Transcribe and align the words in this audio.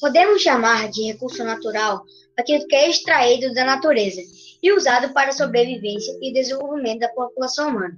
Podemos 0.00 0.40
chamar 0.40 0.88
de 0.88 1.02
recurso 1.12 1.44
natural 1.44 2.02
aquilo 2.38 2.66
que 2.66 2.74
é 2.74 2.88
extraído 2.88 3.52
da 3.52 3.66
natureza 3.66 4.22
e 4.62 4.72
usado 4.72 5.12
para 5.12 5.28
a 5.28 5.32
sobrevivência 5.32 6.16
e 6.22 6.32
desenvolvimento 6.32 7.00
da 7.00 7.08
população 7.10 7.68
humana. 7.68 7.94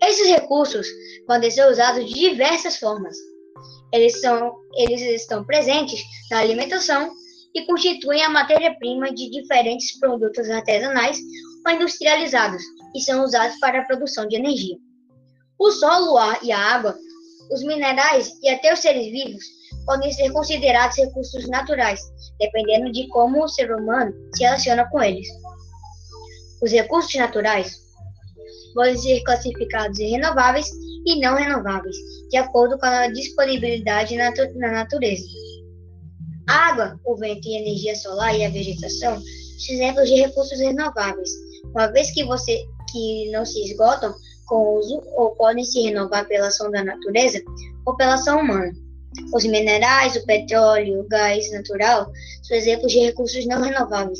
Esses 0.00 0.28
recursos 0.28 0.86
podem 1.26 1.50
ser 1.50 1.68
usados 1.68 2.06
de 2.06 2.14
diversas 2.14 2.76
formas. 2.76 3.16
Eles, 3.92 4.20
são, 4.20 4.54
eles 4.76 5.00
estão 5.02 5.44
presentes 5.44 6.00
na 6.30 6.38
alimentação 6.38 7.12
e 7.52 7.66
constituem 7.66 8.22
a 8.22 8.30
matéria-prima 8.30 9.12
de 9.12 9.28
diferentes 9.28 9.98
produtos 9.98 10.48
artesanais 10.48 11.18
ou 11.66 11.72
industrializados 11.72 12.62
e 12.94 13.00
são 13.00 13.24
usados 13.24 13.58
para 13.58 13.80
a 13.80 13.84
produção 13.84 14.28
de 14.28 14.36
energia. 14.36 14.76
O 15.58 15.72
solo, 15.72 16.12
o 16.12 16.18
ar 16.18 16.38
e 16.44 16.52
a 16.52 16.58
água, 16.58 16.96
os 17.50 17.64
minerais 17.64 18.30
e 18.42 18.48
até 18.48 18.72
os 18.72 18.78
seres 18.78 19.10
vivos 19.10 19.55
podem 19.86 20.12
ser 20.12 20.30
considerados 20.32 20.96
recursos 20.98 21.48
naturais, 21.48 22.00
dependendo 22.38 22.92
de 22.92 23.08
como 23.08 23.44
o 23.44 23.48
ser 23.48 23.72
humano 23.72 24.12
se 24.34 24.42
relaciona 24.42 24.84
com 24.90 25.02
eles. 25.02 25.26
Os 26.60 26.70
recursos 26.72 27.14
naturais 27.14 27.80
podem 28.74 28.98
ser 28.98 29.22
classificados 29.22 29.98
em 29.98 30.10
renováveis 30.10 30.68
e 31.06 31.20
não 31.20 31.36
renováveis, 31.36 31.96
de 32.28 32.36
acordo 32.36 32.78
com 32.78 32.86
a 32.86 33.08
disponibilidade 33.08 34.16
na, 34.16 34.32
natureza. 34.72 35.24
A 36.48 36.70
água, 36.70 37.00
o 37.04 37.16
vento 37.16 37.48
e 37.48 37.56
a 37.56 37.60
energia 37.60 37.94
solar 37.94 38.36
e 38.36 38.44
a 38.44 38.50
vegetação 38.50 39.20
são 39.20 39.74
exemplos 39.74 40.08
de 40.08 40.16
recursos 40.16 40.58
renováveis, 40.58 41.30
uma 41.64 41.86
vez 41.88 42.10
que, 42.12 42.24
você, 42.24 42.64
que 42.90 43.30
não 43.30 43.44
se 43.44 43.62
esgotam 43.64 44.14
com 44.46 44.56
o 44.56 44.78
uso 44.78 45.02
ou 45.16 45.34
podem 45.36 45.64
se 45.64 45.80
renovar 45.82 46.26
pela 46.26 46.48
ação 46.48 46.70
da 46.70 46.84
natureza 46.84 47.40
ou 47.84 47.96
pela 47.96 48.14
ação 48.14 48.40
humana. 48.40 48.72
Os 49.32 49.44
minerais, 49.44 50.16
o 50.16 50.24
petróleo, 50.26 51.00
o 51.00 51.08
gás 51.08 51.50
natural 51.52 52.10
são 52.42 52.56
exemplos 52.56 52.92
de 52.92 53.00
recursos 53.00 53.46
não 53.46 53.62
renováveis. 53.62 54.18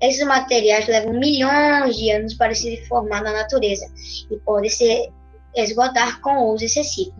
Esses 0.00 0.24
materiais 0.26 0.86
levam 0.86 1.12
milhões 1.12 1.96
de 1.96 2.10
anos 2.10 2.34
para 2.34 2.54
se 2.54 2.76
formar 2.86 3.22
na 3.22 3.32
natureza 3.32 3.86
e 4.30 4.36
podem 4.38 4.70
se 4.70 5.10
esgotar 5.56 6.20
com 6.20 6.38
o 6.38 6.54
uso 6.54 6.64
excessivo. 6.64 7.14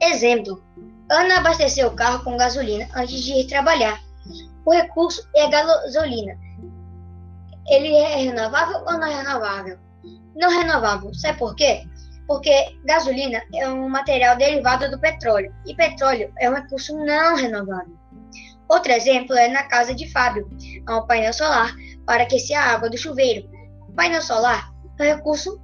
Exemplo: 0.00 0.62
Ana 1.10 1.38
abasteceu 1.38 1.88
o 1.88 1.94
carro 1.94 2.24
com 2.24 2.36
gasolina 2.36 2.88
antes 2.94 3.22
de 3.22 3.32
ir 3.32 3.46
trabalhar. 3.46 4.00
O 4.64 4.72
recurso 4.72 5.26
é 5.34 5.44
a 5.44 5.50
gasolina. 5.50 6.36
Ele 7.68 7.94
é 7.94 8.16
renovável 8.16 8.80
ou 8.86 8.92
não 8.92 9.06
é 9.06 9.16
renovável? 9.16 9.78
Não 10.34 10.50
renovável. 10.50 11.12
Sabe 11.14 11.38
por 11.38 11.54
quê? 11.54 11.84
Porque 12.26 12.76
gasolina 12.84 13.42
é 13.54 13.68
um 13.68 13.88
material 13.88 14.36
derivado 14.36 14.90
do 14.90 14.98
petróleo 14.98 15.54
e 15.64 15.74
petróleo 15.74 16.32
é 16.38 16.50
um 16.50 16.54
recurso 16.54 16.96
não 17.04 17.36
renovável. 17.36 17.96
Outro 18.68 18.90
exemplo 18.90 19.36
é 19.36 19.48
na 19.48 19.62
casa 19.64 19.94
de 19.94 20.10
Fábio. 20.10 20.48
Há 20.86 20.98
um 20.98 21.06
painel 21.06 21.32
solar 21.32 21.72
para 22.04 22.24
aquecer 22.24 22.56
a 22.56 22.72
água 22.72 22.90
do 22.90 22.98
chuveiro. 22.98 23.48
O 23.88 23.92
painel 23.92 24.22
solar 24.22 24.72
é 24.98 25.02
um 25.02 25.16
recurso 25.16 25.60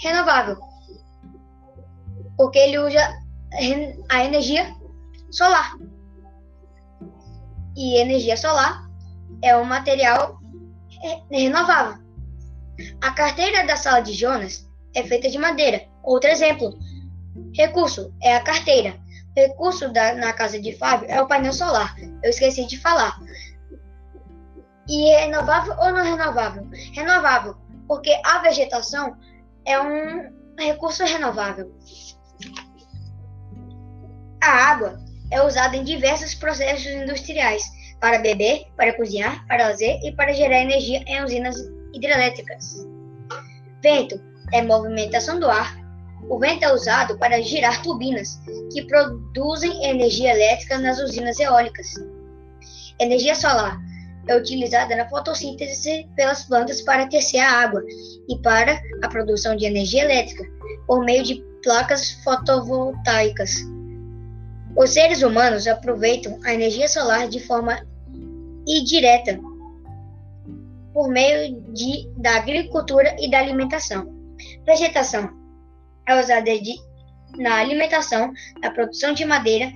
renovável, 0.00 0.58
porque 2.36 2.58
ele 2.58 2.78
usa 2.78 3.00
a 4.10 4.24
energia 4.24 4.74
solar. 5.30 5.76
E 7.74 7.96
energia 7.96 8.36
solar 8.36 8.86
é 9.40 9.56
um 9.56 9.64
material 9.64 10.38
renovável. 11.30 12.02
A 13.00 13.12
carteira 13.12 13.66
da 13.66 13.76
sala 13.76 14.00
de 14.00 14.12
Jonas 14.12 14.68
é 14.94 15.02
feita 15.02 15.30
de 15.30 15.38
madeira 15.38 15.91
Outro 16.02 16.30
exemplo. 16.30 16.78
Recurso 17.54 18.12
é 18.22 18.36
a 18.36 18.42
carteira. 18.42 18.96
Recurso 19.36 19.90
da, 19.92 20.14
na 20.14 20.32
casa 20.32 20.60
de 20.60 20.72
Fábio 20.72 21.08
é 21.08 21.20
o 21.22 21.26
painel 21.26 21.52
solar. 21.52 21.94
Eu 22.22 22.30
esqueci 22.30 22.66
de 22.66 22.78
falar. 22.78 23.18
E 24.88 25.10
é 25.10 25.26
renovável 25.26 25.74
ou 25.78 25.92
não 25.92 26.02
renovável? 26.02 26.68
Renovável, 26.92 27.56
porque 27.86 28.12
a 28.24 28.38
vegetação 28.38 29.16
é 29.64 29.80
um 29.80 30.32
recurso 30.58 31.04
renovável. 31.04 31.72
A 34.42 34.50
água 34.50 35.00
é 35.30 35.40
usada 35.40 35.76
em 35.76 35.84
diversos 35.84 36.34
processos 36.34 36.86
industriais 36.86 37.62
para 38.00 38.18
beber, 38.18 38.66
para 38.76 38.92
cozinhar, 38.94 39.46
para 39.46 39.68
lazer 39.68 40.00
e 40.02 40.12
para 40.12 40.32
gerar 40.32 40.60
energia 40.60 41.02
em 41.06 41.22
usinas 41.22 41.56
hidrelétricas. 41.94 42.86
Vento 43.80 44.20
é 44.52 44.60
movimentação 44.60 45.38
do 45.38 45.48
ar 45.48 45.81
o 46.28 46.38
vento 46.38 46.64
é 46.64 46.72
usado 46.72 47.18
para 47.18 47.40
girar 47.42 47.82
turbinas, 47.82 48.40
que 48.72 48.82
produzem 48.82 49.84
energia 49.84 50.32
elétrica 50.32 50.78
nas 50.78 50.98
usinas 50.98 51.38
eólicas. 51.38 51.94
Energia 52.98 53.34
solar 53.34 53.78
é 54.28 54.36
utilizada 54.36 54.94
na 54.94 55.08
fotossíntese 55.08 56.08
pelas 56.14 56.44
plantas 56.44 56.80
para 56.80 57.04
aquecer 57.04 57.40
a 57.40 57.62
água 57.62 57.82
e 58.28 58.38
para 58.38 58.80
a 59.02 59.08
produção 59.08 59.56
de 59.56 59.66
energia 59.66 60.04
elétrica 60.04 60.44
por 60.86 61.04
meio 61.04 61.24
de 61.24 61.42
placas 61.62 62.12
fotovoltaicas. 62.22 63.56
Os 64.76 64.90
seres 64.90 65.22
humanos 65.22 65.66
aproveitam 65.66 66.38
a 66.44 66.54
energia 66.54 66.88
solar 66.88 67.28
de 67.28 67.40
forma 67.40 67.84
indireta 68.66 69.38
por 70.94 71.08
meio 71.08 71.60
de, 71.72 72.08
da 72.16 72.36
agricultura 72.36 73.16
e 73.18 73.30
da 73.30 73.38
alimentação. 73.38 74.06
Vegetação 74.64 75.41
é 76.08 76.20
usada 76.20 76.58
de, 76.58 76.74
na 77.36 77.60
alimentação, 77.60 78.32
na 78.60 78.70
produção 78.70 79.12
de 79.12 79.24
madeira 79.24 79.70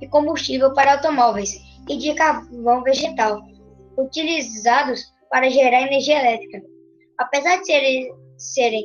e 0.00 0.08
combustível 0.08 0.72
para 0.74 0.94
automóveis 0.94 1.52
e 1.88 1.96
de 1.96 2.14
carvão 2.14 2.82
vegetal, 2.82 3.40
utilizados 3.96 5.02
para 5.30 5.50
gerar 5.50 5.82
energia 5.82 6.20
elétrica. 6.20 6.62
Apesar 7.18 7.58
de 7.58 7.66
serem, 7.66 8.10
serem 8.36 8.84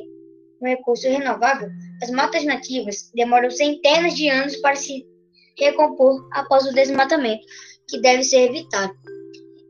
um 0.60 0.66
recurso 0.66 1.08
renovável, 1.08 1.68
as 2.02 2.10
matas 2.10 2.44
nativas 2.44 3.10
demoram 3.14 3.50
centenas 3.50 4.14
de 4.14 4.28
anos 4.28 4.56
para 4.56 4.76
se 4.76 5.06
recompor 5.56 6.28
após 6.32 6.66
o 6.66 6.74
desmatamento, 6.74 7.44
que 7.88 8.00
deve 8.00 8.22
ser 8.22 8.50
evitado. 8.50 8.92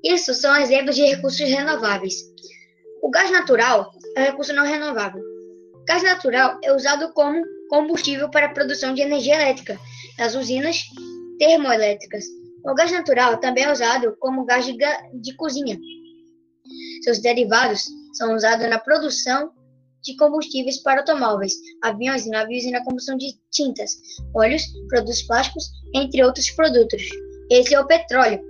Isso 0.05 0.35
são 0.35 0.57
exemplos 0.57 0.97
de 0.97 1.03
recursos 1.03 1.41
renováveis. 1.49 2.15
O 3.03 3.11
gás 3.11 3.31
natural 3.31 3.91
é 4.17 4.21
um 4.21 4.25
recurso 4.25 4.53
não 4.53 4.65
renovável. 4.65 5.23
Gás 5.89 6.03
natural 6.03 6.59
é 6.63 6.71
usado 6.71 7.15
como 7.15 7.43
combustível 7.71 8.31
para 8.31 8.45
a 8.45 8.53
produção 8.53 8.93
de 8.93 9.01
energia 9.01 9.37
elétrica 9.37 9.81
nas 10.19 10.35
usinas 10.35 10.83
termoelétricas. 11.39 12.25
O 12.63 12.75
gás 12.75 12.93
natural 12.93 13.39
também 13.39 13.65
é 13.65 13.73
usado 13.73 14.15
como 14.21 14.45
gás 14.45 14.67
de, 14.67 14.77
de 14.77 15.35
cozinha. 15.37 15.79
Seus 17.03 17.21
derivados 17.21 17.87
são 18.13 18.35
usados 18.35 18.69
na 18.69 18.79
produção 18.79 19.51
de 20.03 20.15
combustíveis 20.17 20.83
para 20.83 21.01
automóveis, 21.01 21.55
aviões 21.83 22.27
e 22.27 22.31
navios 22.31 22.65
e 22.65 22.71
na 22.71 22.85
combustão 22.85 23.17
de 23.17 23.39
tintas, 23.51 23.93
óleos, 24.35 24.65
produtos 24.89 25.23
plásticos, 25.23 25.71
entre 25.95 26.23
outros 26.23 26.51
produtos. 26.51 27.03
Esse 27.51 27.75
é 27.75 27.81
o 27.81 27.87
petróleo. 27.87 28.41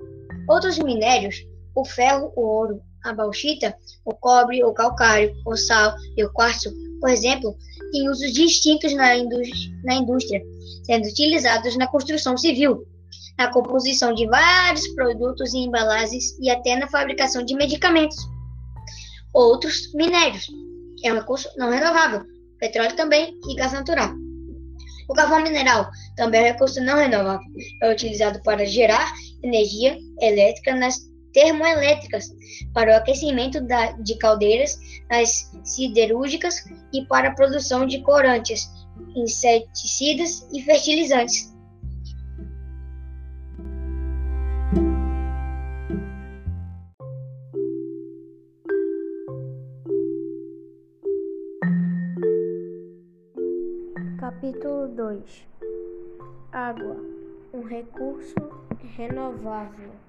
Outros 0.49 0.77
minérios, 0.79 1.37
o 1.77 1.85
ferro, 1.85 2.33
o 2.35 2.41
ouro, 2.41 2.83
a 3.05 3.13
bauxita, 3.13 3.75
o 4.05 4.15
cobre, 4.15 4.63
o 4.65 4.73
calcário, 4.73 5.35
o 5.47 5.57
sal 5.57 5.95
e 6.17 6.25
o 6.25 6.33
quartzo 6.33 6.71
por 7.01 7.11
exemplo, 7.11 7.57
têm 7.93 8.09
usos 8.09 8.33
distintos 8.33 8.93
na, 8.95 9.09
na 9.85 9.95
indústria, 9.95 10.43
sendo 10.85 11.07
utilizados 11.07 11.77
na 11.77 11.87
construção 11.87 12.37
civil, 12.37 12.85
na 13.39 13.53
composição 13.53 14.13
de 14.13 14.27
vários 14.27 14.87
produtos 14.95 15.55
e 15.55 15.59
embalagens 15.59 16.37
e 16.41 16.51
até 16.51 16.77
na 16.77 16.89
fabricação 16.89 17.45
de 17.45 17.55
medicamentos. 17.55 18.17
Outros, 19.33 19.93
minérios. 19.95 20.47
É 21.05 21.13
um 21.13 21.17
recurso 21.17 21.49
não 21.57 21.71
renovável, 21.71 22.23
petróleo 22.59 22.97
também 22.97 23.39
e 23.49 23.55
gás 23.55 23.73
natural. 23.73 24.13
O 25.09 25.15
carvão 25.15 25.41
mineral 25.41 25.89
também 26.17 26.41
é 26.41 26.45
um 26.45 26.53
recurso 26.53 26.81
não 26.83 26.97
renovável. 26.97 27.47
É 27.83 27.93
utilizado 27.93 28.43
para 28.43 28.67
gerar 28.67 29.11
energia 29.43 29.97
elétrica 30.21 30.75
nas 30.75 30.99
termoelétricas 31.33 32.27
para 32.73 32.93
o 32.93 32.97
aquecimento 32.97 33.61
da, 33.61 33.93
de 33.93 34.17
caldeiras 34.17 34.79
nas 35.11 35.51
siderúrgicas 35.65 36.65
e 36.93 37.05
para 37.07 37.29
a 37.29 37.35
produção 37.35 37.87
de 37.87 38.01
corantes, 38.03 38.69
inseticidas 39.15 40.47
e 40.53 40.63
fertilizantes. 40.63 41.57
Capítulo 54.19 54.89
2 54.89 55.23
Água, 56.53 56.97
um 57.53 57.63
recurso 57.63 58.35
renovável. 58.97 60.08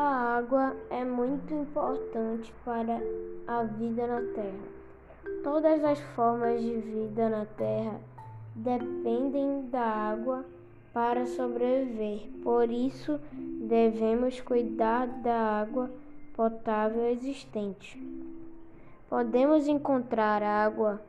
A 0.00 0.36
água 0.38 0.76
é 0.90 1.04
muito 1.04 1.52
importante 1.52 2.54
para 2.64 3.00
a 3.48 3.64
vida 3.64 4.06
na 4.06 4.20
Terra. 4.32 4.68
Todas 5.42 5.82
as 5.82 5.98
formas 6.14 6.62
de 6.62 6.76
vida 6.76 7.28
na 7.28 7.44
Terra 7.44 8.00
dependem 8.54 9.68
da 9.70 9.82
água 9.82 10.44
para 10.94 11.26
sobreviver. 11.26 12.30
Por 12.44 12.70
isso, 12.70 13.18
devemos 13.32 14.40
cuidar 14.40 15.08
da 15.08 15.34
água 15.62 15.90
potável 16.32 17.10
existente. 17.10 18.00
Podemos 19.10 19.66
encontrar 19.66 20.44
água 20.44 21.02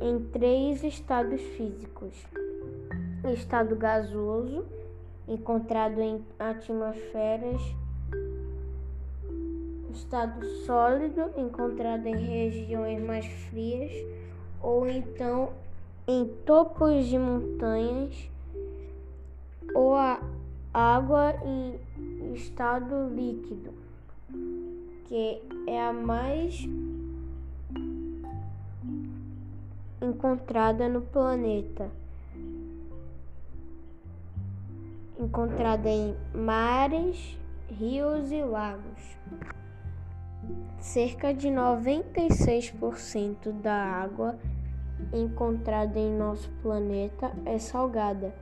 em 0.00 0.24
três 0.32 0.82
estados 0.82 1.40
físicos: 1.40 2.26
estado 3.32 3.76
gasoso, 3.76 4.64
encontrado 5.28 6.00
em 6.00 6.24
atmosferas, 6.38 7.60
estado 9.92 10.44
sólido, 10.64 11.30
encontrado 11.36 12.06
em 12.06 12.16
regiões 12.16 13.02
mais 13.02 13.26
frias, 13.26 13.92
ou 14.60 14.86
então 14.88 15.50
em 16.06 16.26
topos 16.44 17.06
de 17.06 17.18
montanhas, 17.18 18.30
ou 19.74 19.94
a 19.94 20.20
água 20.72 21.34
em 21.44 22.34
estado 22.34 23.08
líquido 23.08 23.86
que 25.06 25.40
é 25.68 25.80
a 25.80 25.92
mais 25.92 26.66
encontrada 30.02 30.88
no 30.88 31.00
planeta. 31.00 31.90
Encontrada 35.18 35.88
em 35.88 36.14
mares, 36.34 37.38
rios 37.68 38.30
e 38.30 38.42
lagos. 38.42 39.16
Cerca 40.78 41.32
de 41.32 41.48
96% 41.48 43.50
da 43.62 43.74
água 43.74 44.38
encontrada 45.12 45.98
em 45.98 46.12
nosso 46.12 46.50
planeta 46.62 47.32
é 47.44 47.58
salgada 47.58 48.34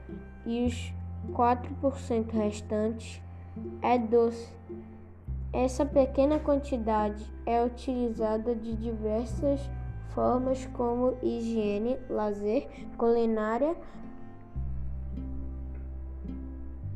e 0.45 0.67
os 0.67 0.93
4% 1.33 2.33
restantes 2.33 3.23
é 3.81 3.97
doce. 3.97 4.53
Essa 5.53 5.87
pequena 5.87 6.41
quantidade 6.41 7.25
é 7.47 7.65
utilizada 7.65 8.55
de 8.55 8.75
diversas 8.75 9.61
formas 10.09 10.67
como 10.67 11.17
higiene, 11.23 11.97
lazer, 12.11 12.69
culinária 12.97 13.77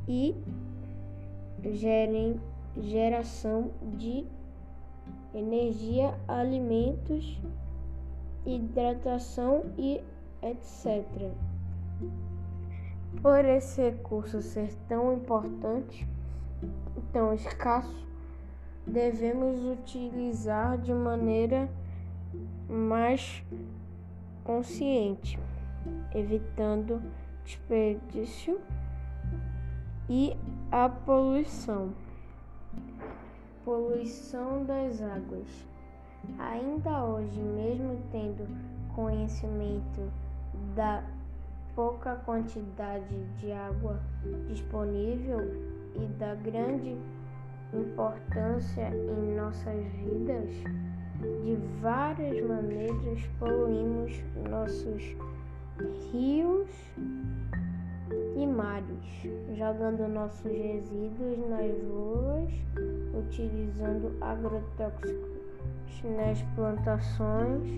e 0.08 0.34
geração 2.81 3.70
de 3.96 4.25
energia, 5.34 6.19
alimentos, 6.26 7.38
hidratação 8.46 9.64
e 9.76 10.00
etc. 10.43 11.05
Por 13.20 13.44
esse 13.44 13.82
recurso 13.82 14.40
ser 14.40 14.72
tão 14.88 15.12
importante, 15.12 16.06
tão 17.12 17.34
escasso, 17.34 18.06
devemos 18.87 19.62
utilizar 19.64 20.78
de 20.78 20.94
maneira 20.94 21.69
mais 22.69 23.43
consciente, 24.44 25.38
evitando 26.14 27.02
desperdício 27.44 28.61
e 30.08 30.37
a 30.72 30.88
poluição. 30.88 31.93
Poluição 33.64 34.64
das 34.64 35.02
águas. 35.02 35.66
Ainda 36.38 37.05
hoje, 37.05 37.40
mesmo 37.40 37.99
tendo 38.10 38.46
conhecimento 38.94 40.10
da 40.75 41.05
pouca 41.75 42.16
quantidade 42.16 43.25
de 43.37 43.52
água 43.52 44.00
disponível 44.49 45.40
e 45.94 46.06
da 46.19 46.34
grande 46.34 46.96
importância 47.72 48.88
em 48.88 49.37
nossas 49.37 49.84
vidas, 49.93 50.50
de 51.44 51.56
várias 51.81 52.44
maneiras 52.46 53.20
poluímos 53.38 54.12
nossos 54.49 55.02
rios 56.11 56.69
mares, 58.58 59.56
jogando 59.56 60.08
nossos 60.08 60.50
resíduos 60.50 61.38
nas 61.49 61.70
ruas, 61.82 62.50
utilizando 63.16 64.16
agrotóxicos 64.20 65.38
nas 66.16 66.43
plantações, 66.56 67.69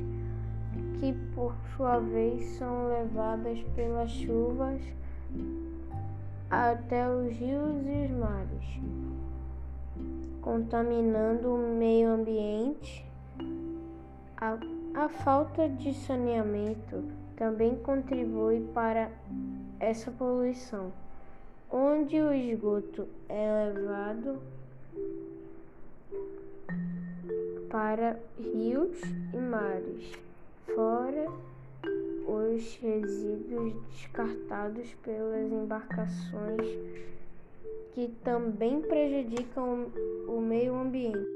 que 0.98 1.12
por 1.34 1.54
sua 1.76 1.98
vez 1.98 2.42
são 2.56 2.88
levadas 2.88 3.60
pelas 3.76 4.10
chuvas 4.10 4.80
até 6.50 7.08
os 7.08 7.30
rios 7.36 7.86
e 7.86 8.06
os 8.06 8.10
mares 8.10 8.80
contaminando 10.40 11.54
o 11.54 11.58
meio 11.58 12.10
ambiente. 12.10 13.04
A, 14.36 14.56
a 14.94 15.08
falta 15.08 15.68
de 15.68 15.94
saneamento 15.94 17.04
também 17.36 17.76
contribui 17.76 18.60
para 18.74 19.10
essa 19.80 20.10
poluição, 20.10 20.92
onde 21.70 22.20
o 22.20 22.32
esgoto 22.32 23.08
é 23.28 23.72
levado 23.72 24.38
para 27.70 28.20
rios 28.38 29.00
e 29.32 29.36
mares, 29.38 30.12
fora 30.74 31.26
os 32.28 32.76
resíduos 32.76 33.74
descartados 33.90 34.94
pelas 35.02 35.50
embarcações 35.50 36.66
que 37.92 38.08
também 38.22 38.80
prejudicam 38.80 39.86
o 40.28 40.40
meio 40.40 40.74
ambiente. 40.74 41.28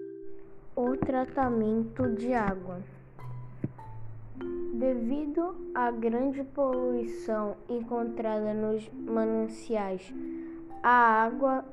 O 0.76 0.96
tratamento 0.96 2.08
de 2.14 2.32
água. 2.32 2.80
Devido 4.74 5.54
à 5.72 5.88
grande 5.92 6.42
poluição 6.42 7.56
encontrada 7.68 8.52
nos 8.52 8.90
mananciais, 8.92 10.12
a 10.82 11.22
água 11.22 11.64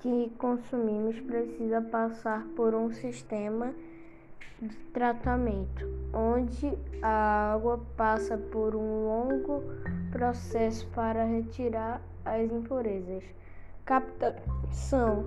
que 0.00 0.30
consumimos 0.36 1.18
precisa 1.20 1.80
passar 1.80 2.46
por 2.54 2.74
um 2.74 2.92
sistema 2.92 3.72
de 4.60 4.76
tratamento, 4.92 5.88
onde 6.12 6.76
a 7.00 7.54
água 7.54 7.80
passa 7.96 8.36
por 8.36 8.76
um 8.76 9.06
longo 9.06 9.62
processo 10.12 10.86
para 10.88 11.24
retirar 11.24 12.02
as 12.22 12.52
impurezas. 12.52 13.24
Captação: 13.86 15.24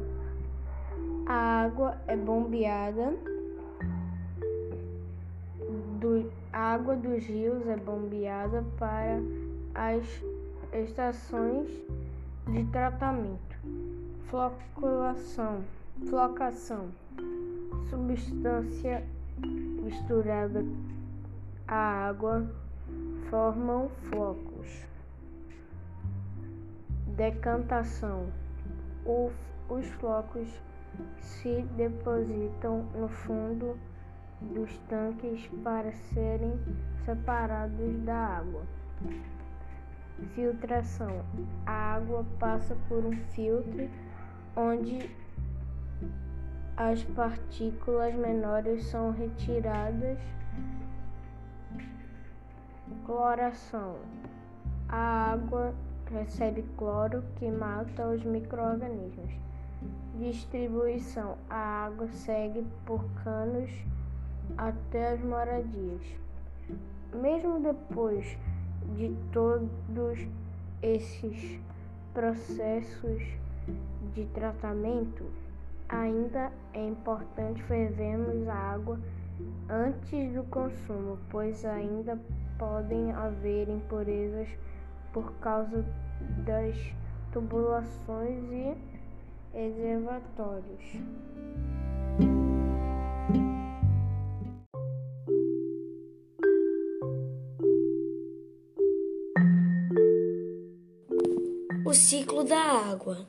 a 1.26 1.64
água 1.64 1.98
é 2.06 2.16
bombeada, 2.16 3.16
do, 6.00 6.32
a 6.52 6.74
água 6.74 6.96
dos 6.96 7.24
rios 7.26 7.68
é 7.68 7.76
bombeada 7.76 8.64
para 8.78 9.20
as 9.76 10.04
estações 10.74 11.70
de 12.48 12.64
tratamento. 12.72 13.58
Floculação, 14.30 15.64
flocação, 16.08 16.90
substância 17.90 19.04
misturada 19.84 20.66
à 21.68 22.08
água 22.08 22.50
formam 23.30 23.90
flocos. 24.10 24.86
Decantação 27.16 28.28
os 29.70 29.86
flocos 30.00 30.48
se 31.20 31.62
depositam 31.76 32.86
no 32.96 33.08
fundo 33.08 33.78
dos 34.42 34.78
tanques 34.88 35.48
para 35.64 35.92
serem 35.92 36.54
separados 37.06 38.00
da 38.04 38.16
água. 38.16 38.64
Filtração: 40.34 41.24
a 41.66 41.96
água 41.96 42.26
passa 42.40 42.76
por 42.88 43.06
um 43.06 43.16
filtro 43.32 43.90
onde 44.56 45.10
as 46.76 47.04
partículas 47.04 48.14
menores 48.16 48.86
são 48.86 49.12
retiradas. 49.12 50.18
Cloração: 53.06 53.98
a 54.88 55.32
água 55.32 55.74
recebe 56.12 56.64
cloro 56.78 57.24
que 57.36 57.50
mata 57.50 58.08
os 58.08 58.24
microorganismos. 58.24 59.32
Distribuição: 60.18 61.38
a 61.50 61.86
água 61.86 62.08
segue 62.10 62.66
por 62.86 63.04
canos 63.24 63.70
até 64.58 65.14
as 65.14 65.22
moradias. 65.22 66.02
Mesmo 67.14 67.60
depois 67.60 68.38
de 68.96 69.16
todos 69.32 70.28
esses 70.82 71.60
processos 72.14 73.22
de 74.14 74.26
tratamento, 74.28 75.26
ainda 75.88 76.52
é 76.74 76.88
importante 76.88 77.64
fervermos 77.64 78.48
a 78.48 78.54
água 78.54 79.00
antes 79.70 80.34
do 80.34 80.44
consumo, 80.44 81.18
pois 81.30 81.66
ainda 81.66 82.20
podem 82.58 83.12
haver 83.12 83.70
impurezas 83.70 84.50
por 85.14 85.32
causa 85.36 85.86
das 86.46 86.76
tubulações 87.32 88.44
e 88.52 88.76
reservatórios. 89.54 91.00
O 101.90 101.94
ciclo 101.96 102.44
da 102.44 102.62
água. 102.62 103.28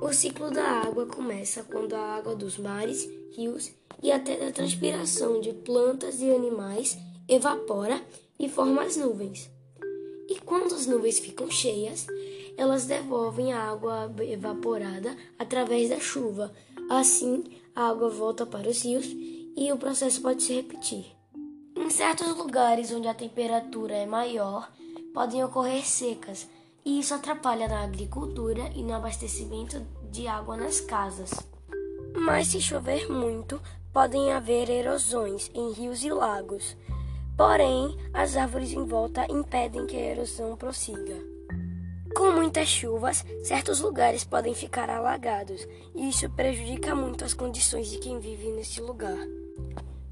O 0.00 0.12
ciclo 0.12 0.48
da 0.48 0.62
água 0.62 1.06
começa 1.06 1.64
quando 1.64 1.94
a 1.94 2.14
água 2.14 2.36
dos 2.36 2.56
mares, 2.56 3.10
rios 3.32 3.72
e 4.00 4.12
até 4.12 4.36
da 4.36 4.52
transpiração 4.52 5.40
de 5.40 5.52
plantas 5.52 6.20
e 6.20 6.32
animais 6.32 6.96
evapora 7.28 8.00
e 8.38 8.48
forma 8.48 8.84
as 8.84 8.96
nuvens. 8.96 9.50
E 10.28 10.38
quando 10.38 10.72
as 10.72 10.86
nuvens 10.86 11.18
ficam 11.18 11.50
cheias, 11.50 12.06
elas 12.56 12.86
devolvem 12.86 13.52
a 13.52 13.72
água 13.72 14.08
evaporada 14.20 15.16
através 15.36 15.88
da 15.88 15.98
chuva. 15.98 16.52
Assim, 16.88 17.42
a 17.74 17.88
água 17.88 18.08
volta 18.08 18.46
para 18.46 18.70
os 18.70 18.84
rios 18.84 19.06
e 19.56 19.72
o 19.72 19.76
processo 19.76 20.22
pode 20.22 20.44
se 20.44 20.52
repetir. 20.52 21.06
Em 21.74 21.90
certos 21.90 22.36
lugares 22.36 22.92
onde 22.92 23.08
a 23.08 23.14
temperatura 23.14 23.96
é 23.96 24.06
maior, 24.06 24.70
podem 25.12 25.42
ocorrer 25.42 25.84
secas, 25.84 26.46
e 26.84 27.00
isso 27.00 27.14
atrapalha 27.14 27.68
na 27.68 27.82
agricultura 27.82 28.70
e 28.74 28.82
no 28.82 28.94
abastecimento 28.94 29.84
de 30.10 30.26
água 30.26 30.56
nas 30.56 30.80
casas. 30.80 31.30
Mas 32.14 32.48
se 32.48 32.60
chover 32.60 33.10
muito, 33.10 33.60
podem 33.92 34.32
haver 34.32 34.68
erosões 34.68 35.50
em 35.54 35.72
rios 35.72 36.02
e 36.04 36.10
lagos. 36.10 36.76
Porém, 37.36 37.96
as 38.12 38.36
árvores 38.36 38.72
em 38.72 38.84
volta 38.84 39.26
impedem 39.30 39.86
que 39.86 39.96
a 39.96 40.10
erosão 40.10 40.56
prossiga. 40.56 41.16
Com 42.14 42.32
muitas 42.32 42.68
chuvas, 42.68 43.24
certos 43.44 43.80
lugares 43.80 44.24
podem 44.24 44.52
ficar 44.52 44.90
alagados, 44.90 45.66
e 45.94 46.08
isso 46.08 46.28
prejudica 46.30 46.94
muito 46.94 47.24
as 47.24 47.32
condições 47.32 47.88
de 47.88 47.98
quem 47.98 48.18
vive 48.18 48.50
nesse 48.50 48.80
lugar. 48.80 49.16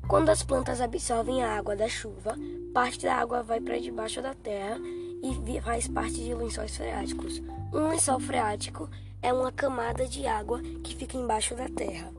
Quando 0.07 0.31
as 0.31 0.43
plantas 0.43 0.81
absorvem 0.81 1.43
a 1.43 1.59
água 1.59 1.77
da 1.77 1.89
chuva, 1.89 2.35
parte 2.73 3.05
da 3.05 3.17
água 3.17 3.43
vai 3.43 3.61
para 3.61 3.79
debaixo 3.79 4.23
da 4.23 4.33
terra 4.33 4.81
e 5.23 5.61
faz 5.61 5.89
parte 5.89 6.15
de 6.15 6.35
lençóis 6.35 6.77
freáticos. 6.77 7.43
Um 7.73 7.89
lençol 7.89 8.21
freático 8.21 8.89
é 9.23 9.33
uma 9.33 9.51
camada 9.51 10.07
de 10.07 10.27
água 10.27 10.61
que 10.83 10.95
fica 10.95 11.17
embaixo 11.17 11.55
da 11.55 11.69
terra. 11.69 12.13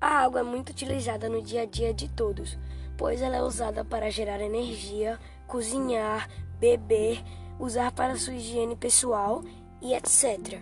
A 0.00 0.22
água 0.24 0.40
é 0.40 0.42
muito 0.42 0.70
utilizada 0.70 1.28
no 1.28 1.42
dia 1.42 1.62
a 1.62 1.66
dia 1.66 1.92
de 1.92 2.08
todos, 2.08 2.58
pois 2.96 3.20
ela 3.20 3.36
é 3.36 3.42
usada 3.42 3.84
para 3.84 4.10
gerar 4.10 4.40
energia, 4.40 5.18
cozinhar, 5.46 6.28
beber, 6.58 7.22
usar 7.58 7.92
para 7.92 8.16
sua 8.16 8.34
higiene 8.34 8.76
pessoal 8.76 9.42
e 9.82 9.94
etc. 9.94 10.60